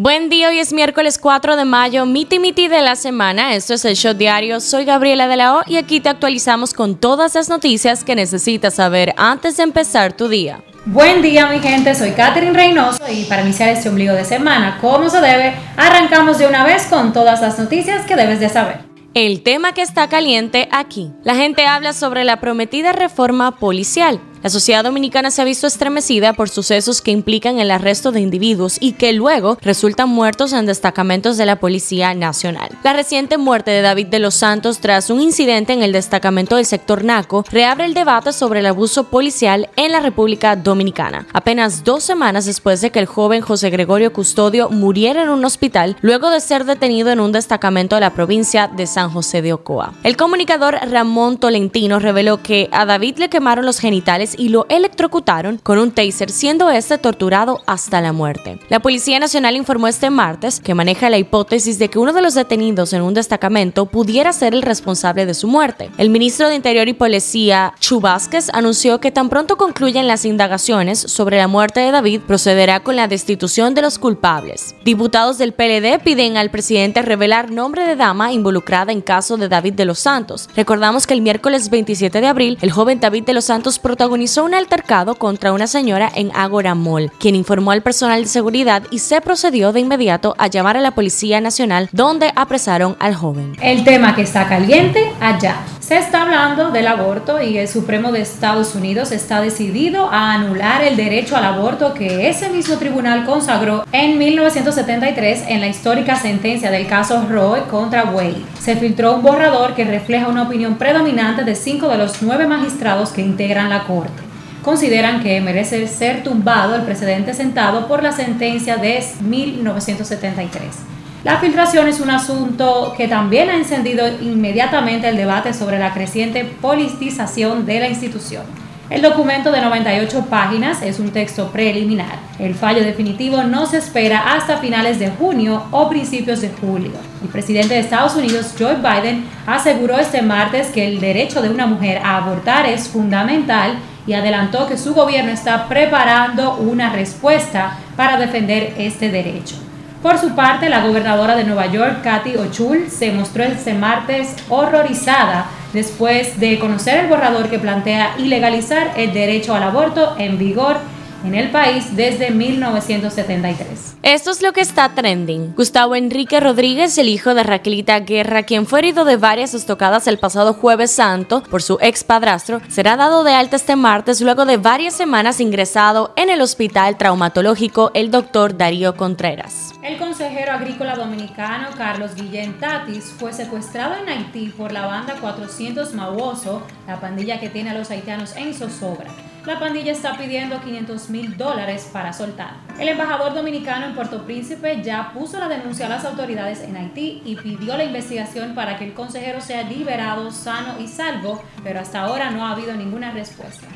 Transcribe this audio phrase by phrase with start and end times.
[0.00, 3.54] Buen día, hoy es miércoles 4 de mayo, miti miti de la semana.
[3.54, 4.60] Esto es el Show Diario.
[4.60, 8.74] Soy Gabriela de la O y aquí te actualizamos con todas las noticias que necesitas
[8.74, 10.62] saber antes de empezar tu día.
[10.86, 15.10] Buen día mi gente, soy Catherine Reynoso y para iniciar este ombligo de semana, como
[15.10, 18.88] se debe, arrancamos de una vez con todas las noticias que debes de saber.
[19.14, 21.10] El tema que está caliente aquí.
[21.24, 24.20] La gente habla sobre la prometida reforma policial.
[24.42, 28.78] La sociedad dominicana se ha visto estremecida por sucesos que implican el arresto de individuos
[28.80, 32.70] y que luego resultan muertos en destacamentos de la Policía Nacional.
[32.84, 36.66] La reciente muerte de David de los Santos tras un incidente en el destacamento del
[36.66, 41.26] sector Naco reabre el debate sobre el abuso policial en la República Dominicana.
[41.32, 45.96] Apenas dos semanas después de que el joven José Gregorio Custodio muriera en un hospital
[46.00, 49.94] luego de ser detenido en un destacamento de la provincia de San José de Ocoa.
[50.04, 55.58] El comunicador Ramón Tolentino reveló que a David le quemaron los genitales y lo electrocutaron
[55.58, 58.58] con un taser, siendo este torturado hasta la muerte.
[58.68, 62.34] La Policía Nacional informó este martes que maneja la hipótesis de que uno de los
[62.34, 65.90] detenidos en un destacamento pudiera ser el responsable de su muerte.
[65.98, 70.98] El ministro de Interior y Policía, Chu Vázquez, anunció que tan pronto concluyan las indagaciones
[70.98, 74.74] sobre la muerte de David, procederá con la destitución de los culpables.
[74.84, 79.74] Diputados del PLD piden al presidente revelar nombre de dama involucrada en caso de David
[79.74, 80.48] de los Santos.
[80.54, 84.44] Recordamos que el miércoles 27 de abril, el joven David de los Santos protagonizó protagonizó
[84.44, 88.98] un altercado contra una señora en Agora Mall, quien informó al personal de seguridad y
[88.98, 93.52] se procedió de inmediato a llamar a la Policía Nacional, donde apresaron al joven.
[93.62, 95.58] El tema que está caliente allá.
[95.88, 100.84] Se está hablando del aborto y el Supremo de Estados Unidos está decidido a anular
[100.84, 106.70] el derecho al aborto que ese mismo tribunal consagró en 1973 en la histórica sentencia
[106.70, 108.44] del caso Roe contra Wade.
[108.60, 113.08] Se filtró un borrador que refleja una opinión predominante de cinco de los nueve magistrados
[113.08, 114.28] que integran la Corte
[114.62, 120.87] consideran que merece ser tumbado el precedente sentado por la sentencia de 1973.
[121.24, 126.44] La filtración es un asunto que también ha encendido inmediatamente el debate sobre la creciente
[126.44, 128.44] politización de la institución.
[128.88, 132.20] El documento de 98 páginas es un texto preliminar.
[132.38, 136.92] El fallo definitivo no se espera hasta finales de junio o principios de julio.
[137.20, 141.66] El presidente de Estados Unidos, Joe Biden, aseguró este martes que el derecho de una
[141.66, 148.16] mujer a abortar es fundamental y adelantó que su gobierno está preparando una respuesta para
[148.18, 149.67] defender este derecho.
[150.02, 155.46] Por su parte, la gobernadora de Nueva York, Kathy O'Chul, se mostró este martes horrorizada
[155.72, 160.76] después de conocer el borrador que plantea ilegalizar el derecho al aborto en vigor
[161.24, 163.96] en el país desde 1973.
[164.02, 165.54] Esto es lo que está trending.
[165.54, 170.18] Gustavo Enrique Rodríguez, el hijo de Raquelita Guerra, quien fue herido de varias estocadas el
[170.18, 174.56] pasado jueves santo por su ex padrastro, será dado de alta este martes luego de
[174.56, 179.72] varias semanas ingresado en el hospital traumatológico el doctor Darío Contreras.
[179.82, 185.94] El consejero agrícola dominicano Carlos Guillén Tatis fue secuestrado en Haití por la banda 400
[185.94, 189.08] Mauoso, la pandilla que tiene a los haitianos en zozobra
[189.48, 192.58] la pandilla está pidiendo 500 mil dólares para soltar.
[192.78, 197.22] El embajador dominicano en Puerto Príncipe ya puso la denuncia a las autoridades en Haití
[197.24, 202.02] y pidió la investigación para que el consejero sea liberado sano y salvo, pero hasta
[202.02, 203.66] ahora no ha habido ninguna respuesta.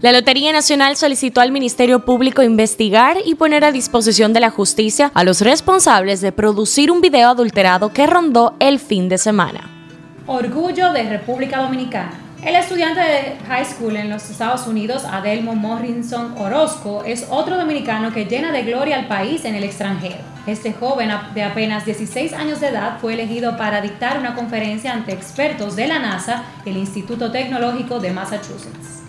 [0.00, 5.12] La Lotería Nacional solicitó al Ministerio Público investigar y poner a disposición de la justicia
[5.14, 9.70] a los responsables de producir un video adulterado que rondó el fin de semana.
[10.26, 12.29] Orgullo de República Dominicana.
[12.42, 18.14] El estudiante de high school en los Estados Unidos, Adelmo Morrison Orozco, es otro dominicano
[18.14, 20.22] que llena de gloria al país en el extranjero.
[20.46, 25.12] Este joven de apenas 16 años de edad fue elegido para dictar una conferencia ante
[25.12, 28.99] expertos de la NASA el Instituto Tecnológico de Massachusetts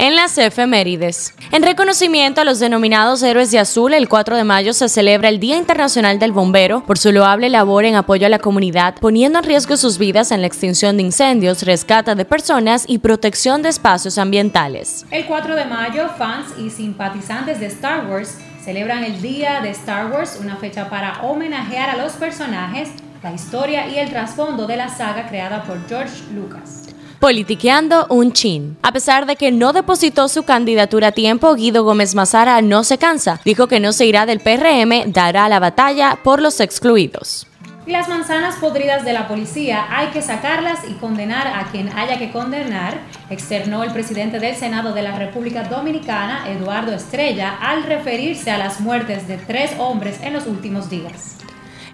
[0.00, 1.34] en las efemérides.
[1.52, 5.38] En reconocimiento a los denominados héroes de azul, el 4 de mayo se celebra el
[5.38, 9.44] Día Internacional del Bombero por su loable labor en apoyo a la comunidad, poniendo en
[9.44, 14.16] riesgo sus vidas en la extinción de incendios, rescate de personas y protección de espacios
[14.16, 15.04] ambientales.
[15.10, 20.10] El 4 de mayo, fans y simpatizantes de Star Wars celebran el Día de Star
[20.10, 22.88] Wars, una fecha para homenajear a los personajes,
[23.22, 26.79] la historia y el trasfondo de la saga creada por George Lucas
[27.20, 28.78] politiqueando un chin.
[28.82, 32.98] A pesar de que no depositó su candidatura a tiempo, Guido Gómez Mazara no se
[32.98, 33.40] cansa.
[33.44, 37.46] Dijo que no se irá del PRM, dará la batalla por los excluidos.
[37.86, 42.30] Las manzanas podridas de la policía hay que sacarlas y condenar a quien haya que
[42.30, 42.98] condenar,
[43.30, 48.80] externó el presidente del Senado de la República Dominicana, Eduardo Estrella, al referirse a las
[48.80, 51.39] muertes de tres hombres en los últimos días.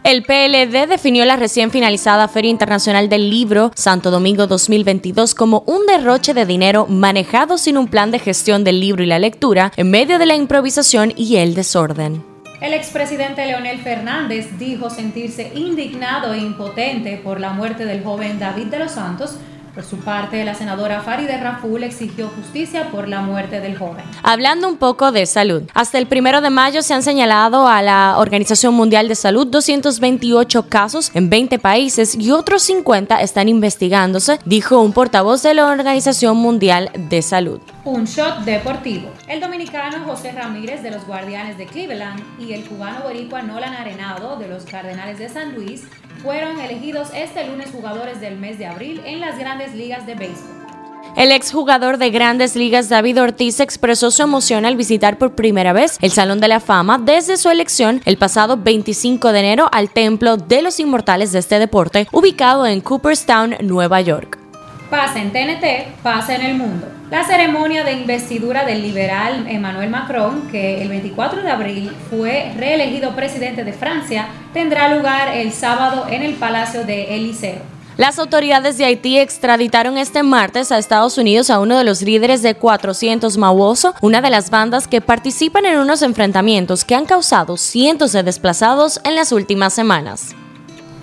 [0.06, 5.84] El PLD definió la recién finalizada Feria Internacional del Libro Santo Domingo 2022 como un
[5.84, 9.90] derroche de dinero manejado sin un plan de gestión del libro y la lectura en
[9.90, 12.24] medio de la improvisación y el desorden.
[12.60, 18.66] El expresidente Leonel Fernández dijo sentirse indignado e impotente por la muerte del joven David
[18.66, 19.38] de los Santos,
[19.76, 24.06] por su parte, la senadora Farideh Raful exigió justicia por la muerte del joven.
[24.22, 28.14] Hablando un poco de salud, hasta el primero de mayo se han señalado a la
[28.16, 34.80] Organización Mundial de Salud 228 casos en 20 países y otros 50 están investigándose, dijo
[34.80, 37.60] un portavoz de la Organización Mundial de Salud.
[37.84, 39.10] Un shot deportivo.
[39.28, 44.36] El dominicano José Ramírez de los Guardianes de Cleveland y el cubano boricua Nolan Arenado
[44.36, 45.84] de los Cardenales de San Luis
[46.22, 50.66] fueron elegidos este lunes jugadores del mes de abril en las grandes ligas de béisbol.
[51.16, 55.96] El exjugador de grandes ligas David Ortiz expresó su emoción al visitar por primera vez
[56.02, 60.36] el Salón de la Fama desde su elección el pasado 25 de enero al Templo
[60.36, 64.45] de los Inmortales de este deporte, ubicado en Cooperstown, Nueva York.
[64.90, 66.86] Pasa en TNT, pasa en el mundo.
[67.10, 73.14] La ceremonia de investidura del liberal Emmanuel Macron, que el 24 de abril fue reelegido
[73.16, 77.76] presidente de Francia, tendrá lugar el sábado en el Palacio de Eliseo.
[77.96, 82.42] Las autoridades de Haití extraditaron este martes a Estados Unidos a uno de los líderes
[82.42, 87.56] de 400 Mauoso, una de las bandas que participan en unos enfrentamientos que han causado
[87.56, 90.34] cientos de desplazados en las últimas semanas.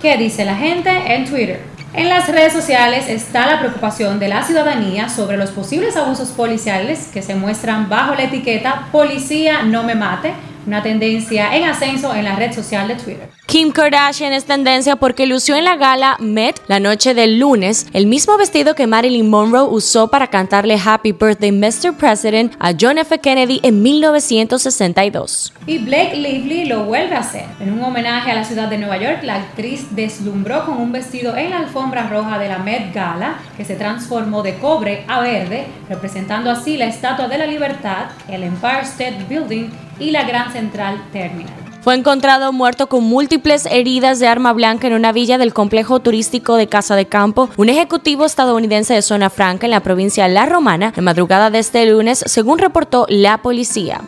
[0.00, 1.73] ¿Qué dice la gente en Twitter?
[1.96, 7.08] En las redes sociales está la preocupación de la ciudadanía sobre los posibles abusos policiales
[7.14, 10.32] que se muestran bajo la etiqueta Policía no me mate,
[10.66, 13.30] una tendencia en ascenso en la red social de Twitter.
[13.54, 18.08] Kim Kardashian es tendencia porque lució en la gala Met la noche del lunes el
[18.08, 21.96] mismo vestido que Marilyn Monroe usó para cantarle Happy Birthday Mr.
[21.96, 23.16] President a John F.
[23.20, 25.52] Kennedy en 1962.
[25.68, 27.44] Y Blake Lively lo vuelve a hacer.
[27.60, 31.36] En un homenaje a la ciudad de Nueva York, la actriz deslumbró con un vestido
[31.36, 35.66] en la alfombra roja de la Met Gala que se transformó de cobre a verde,
[35.88, 39.70] representando así la Estatua de la Libertad, el Empire State Building
[40.00, 41.63] y la Gran Central Terminal.
[41.84, 46.56] Fue encontrado muerto con múltiples heridas de arma blanca en una villa del complejo turístico
[46.56, 50.94] de Casa de Campo, un ejecutivo estadounidense de zona franca en la provincia La Romana,
[50.96, 54.00] en madrugada de este lunes, según reportó la policía.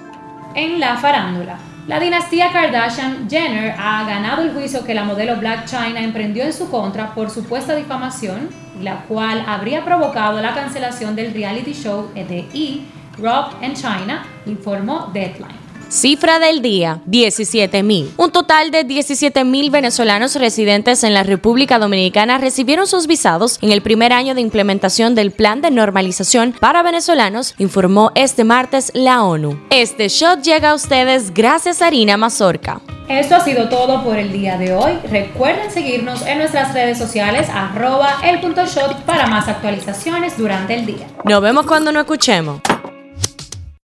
[0.54, 1.58] En la farándula.
[1.86, 6.54] La dinastía Kardashian Jenner ha ganado el juicio que la modelo Black China emprendió en
[6.54, 8.48] su contra por supuesta difamación,
[8.80, 12.80] la cual habría provocado la cancelación del reality show de E!
[13.18, 15.65] Rob and China, informó Deadline.
[15.88, 18.10] Cifra del día, 17.000.
[18.16, 23.82] Un total de 17.000 venezolanos residentes en la República Dominicana recibieron sus visados en el
[23.82, 29.60] primer año de implementación del Plan de Normalización para Venezolanos, informó este martes la ONU.
[29.70, 32.80] Este shot llega a ustedes gracias a Harina Mazorca.
[33.08, 34.98] Esto ha sido todo por el día de hoy.
[35.08, 40.86] Recuerden seguirnos en nuestras redes sociales arroba el punto shot para más actualizaciones durante el
[40.86, 41.06] día.
[41.24, 42.60] Nos vemos cuando nos escuchemos.